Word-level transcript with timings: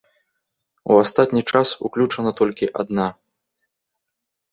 У 0.93 0.95
астатні 1.01 1.43
час 1.53 1.73
уключана 1.89 2.31
толькі 2.39 2.71
адна. 2.85 3.07